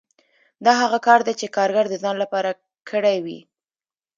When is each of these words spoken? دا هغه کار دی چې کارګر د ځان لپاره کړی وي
دا 0.65 0.73
هغه 0.81 0.99
کار 1.07 1.19
دی 1.27 1.33
چې 1.39 1.53
کارګر 1.57 1.85
د 1.89 1.95
ځان 2.03 2.15
لپاره 2.23 2.51
کړی 2.89 3.17
وي 3.25 3.39